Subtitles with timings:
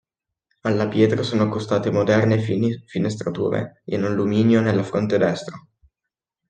[0.61, 2.39] Alla pietra sono accostate moderne
[2.87, 5.55] finestrature in alluminio nella fronte destra.